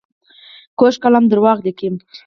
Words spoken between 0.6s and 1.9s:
کوږ قلم دروغ لیکي